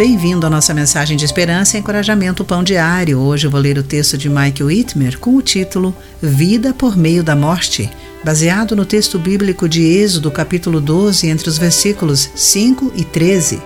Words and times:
Bem-vindo 0.00 0.46
à 0.46 0.48
nossa 0.48 0.72
mensagem 0.72 1.14
de 1.14 1.26
esperança 1.26 1.76
e 1.76 1.80
encorajamento 1.80 2.42
Pão 2.42 2.64
Diário. 2.64 3.18
Hoje 3.18 3.46
eu 3.46 3.50
vou 3.50 3.60
ler 3.60 3.76
o 3.76 3.82
texto 3.82 4.16
de 4.16 4.30
Mike 4.30 4.62
Whitmer 4.62 5.18
com 5.18 5.36
o 5.36 5.42
título 5.42 5.94
Vida 6.22 6.72
por 6.72 6.96
meio 6.96 7.22
da 7.22 7.36
morte, 7.36 7.90
baseado 8.24 8.74
no 8.74 8.86
texto 8.86 9.18
bíblico 9.18 9.68
de 9.68 9.82
Êxodo, 9.82 10.30
capítulo 10.30 10.80
12, 10.80 11.28
entre 11.28 11.50
os 11.50 11.58
versículos 11.58 12.30
5 12.34 12.94
e 12.96 13.04
13. 13.04 13.60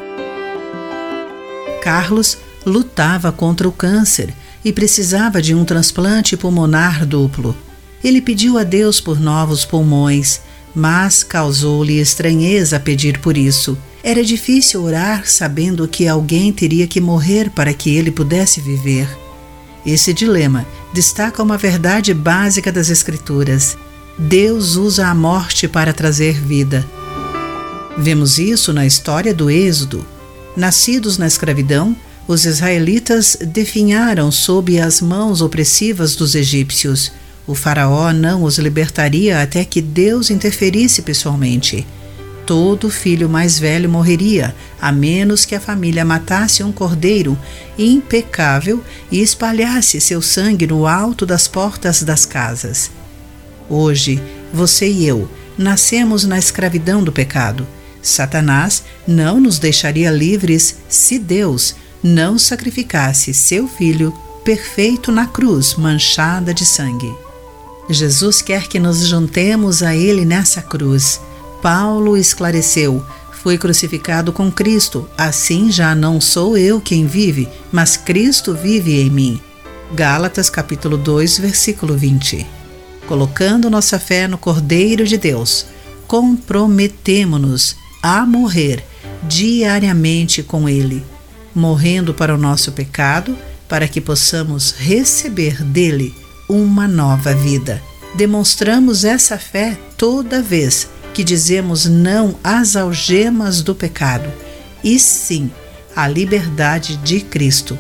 Carlos 1.80 2.37
lutava 2.66 3.30
contra 3.30 3.69
o 3.69 3.73
câncer 3.73 4.35
e 4.64 4.73
precisava 4.73 5.41
de 5.41 5.55
um 5.55 5.64
transplante 5.64 6.37
pulmonar 6.37 7.07
duplo. 7.07 7.57
Ele 8.03 8.21
pediu 8.21 8.59
a 8.59 8.64
Deus 8.64 9.01
por 9.01 9.21
novos 9.21 9.64
pulmões, 9.64 10.41
mas 10.75 11.22
causou-lhe 11.22 12.00
estranheza 12.00 12.80
pedir 12.80 13.18
por 13.20 13.36
isso. 13.36 13.79
Era 14.02 14.25
difícil 14.25 14.82
orar 14.82 15.27
sabendo 15.27 15.86
que 15.89 16.07
alguém 16.08 16.52
teria 16.52 16.86
que 16.86 17.00
morrer 17.00 17.50
para 17.50 17.72
que 17.72 17.94
ele 17.94 18.11
pudesse 18.11 18.61
viver. 18.61 19.08
Esse 19.86 20.13
dilema 20.13 20.66
destaca 20.93 21.43
uma 21.43 21.57
verdade 21.57 22.13
básica 22.13 22.72
das 22.72 22.90
Escrituras: 22.90 23.76
Deus 24.18 24.76
usa 24.76 25.07
a 25.08 25.14
morte 25.14 25.68
para 25.68 25.93
trazer 25.93 26.35
vida. 26.35 26.85
Vemos 27.96 28.38
isso 28.38 28.72
na 28.72 28.85
história 28.85 29.32
do 29.32 29.50
Êxodo. 29.50 30.04
Nascidos 30.57 31.16
na 31.18 31.27
escravidão, 31.27 31.96
os 32.27 32.44
israelitas 32.44 33.36
definharam 33.41 34.30
sob 34.33 34.78
as 34.80 35.00
mãos 35.00 35.41
opressivas 35.41 36.16
dos 36.16 36.34
egípcios. 36.34 37.12
O 37.47 37.55
Faraó 37.55 38.12
não 38.12 38.42
os 38.42 38.58
libertaria 38.58 39.42
até 39.42 39.64
que 39.64 39.83
Deus 39.83 40.30
interferisse 40.30 41.02
pessoalmente 41.02 41.86
todo 42.47 42.91
filho 42.91 43.28
mais 43.28 43.58
velho 43.58 43.89
morreria, 43.89 44.55
a 44.80 44.92
menos 44.92 45.44
que 45.44 45.55
a 45.55 45.61
família 45.61 46.05
matasse 46.05 46.62
um 46.62 46.72
cordeiro 46.72 47.38
impecável 47.78 48.82
e 49.10 49.20
espalhasse 49.20 50.00
seu 50.00 50.20
sangue 50.20 50.66
no 50.66 50.86
alto 50.86 51.24
das 51.24 51.48
portas 51.48 52.02
das 52.02 52.27
casas. 52.27 52.91
Hoje, 53.69 54.22
você 54.52 54.88
e 54.88 55.06
eu 55.06 55.28
nascemos 55.56 56.24
na 56.24 56.38
escravidão 56.38 57.02
do 57.02 57.12
pecado. 57.12 57.66
Satanás 58.02 58.84
não 59.06 59.41
nos 59.41 59.58
deixaria 59.58 60.10
livres 60.10 60.76
se 60.88 61.19
Deus 61.19 61.74
não 62.02 62.38
sacrificasse 62.38 63.32
seu 63.32 63.66
filho 63.66 64.12
perfeito 64.44 65.10
na 65.10 65.26
cruz 65.26 65.74
manchada 65.74 66.52
de 66.52 66.66
sangue. 66.66 67.14
Jesus 67.88 68.40
quer 68.40 68.66
que 68.66 68.78
nos 68.78 69.06
juntemos 69.06 69.82
a 69.82 69.94
Ele 69.94 70.24
nessa 70.24 70.62
cruz 70.62 71.20
Paulo 71.64 72.14
esclareceu: 72.14 73.02
Fui 73.42 73.56
crucificado 73.56 74.34
com 74.34 74.52
Cristo, 74.52 75.08
assim 75.16 75.72
já 75.72 75.94
não 75.94 76.20
sou 76.20 76.58
eu 76.58 76.78
quem 76.78 77.06
vive, 77.06 77.48
mas 77.72 77.96
Cristo 77.96 78.52
vive 78.52 79.00
em 79.00 79.08
mim. 79.08 79.41
Gálatas 79.94 80.50
capítulo 80.50 80.98
2, 80.98 81.38
versículo 81.38 81.96
20. 81.96 82.46
Colocando 83.06 83.70
nossa 83.70 83.98
fé 83.98 84.28
no 84.28 84.36
Cordeiro 84.36 85.06
de 85.06 85.16
Deus, 85.16 85.64
comprometemo-nos 86.06 87.76
a 88.02 88.26
morrer 88.26 88.84
diariamente 89.22 90.42
com 90.42 90.69
Ele, 90.69 91.02
morrendo 91.54 92.12
para 92.12 92.34
o 92.34 92.38
nosso 92.38 92.72
pecado, 92.72 93.34
para 93.66 93.88
que 93.88 94.02
possamos 94.02 94.74
receber 94.76 95.64
dele 95.64 96.14
uma 96.48 96.87
nova 96.87 97.34
vida. 97.34 97.83
Demonstramos 98.14 99.05
essa 99.05 99.39
fé 99.39 99.78
toda 99.97 100.42
vez 100.42 100.89
que 101.12 101.25
dizemos 101.25 101.87
não 101.87 102.37
às 102.42 102.77
algemas 102.77 103.62
do 103.62 103.75
pecado 103.75 104.31
e 104.83 104.98
sim 104.98 105.50
à 105.95 106.09
liberdade 106.09 106.97
de 106.98 107.20
Cristo. 107.20 107.78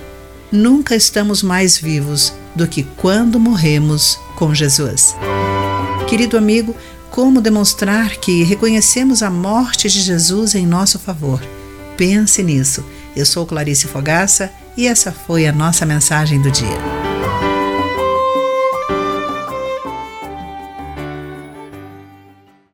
Nunca 0.50 0.94
estamos 0.94 1.42
mais 1.42 1.76
vivos 1.76 2.32
do 2.54 2.66
que 2.66 2.84
quando 2.96 3.40
morremos 3.40 4.18
com 4.36 4.54
Jesus. 4.54 5.16
Querido 6.06 6.36
amigo, 6.36 6.74
como 7.10 7.40
demonstrar 7.40 8.16
que 8.16 8.44
reconhecemos 8.44 9.22
a 9.22 9.30
morte 9.30 9.88
de 9.88 10.00
Jesus 10.00 10.54
em 10.54 10.66
nosso 10.66 10.98
favor? 10.98 11.40
Pense 11.96 12.42
nisso. 12.42 12.84
Eu 13.16 13.26
sou 13.26 13.46
Clarice 13.46 13.86
Fogaça 13.86 14.50
e 14.76 14.86
essa 14.86 15.12
foi 15.12 15.46
a 15.46 15.52
nossa 15.52 15.86
mensagem 15.86 16.40
do 16.40 16.50
dia. 16.50 17.03